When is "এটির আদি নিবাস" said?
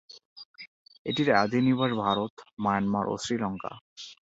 1.05-1.91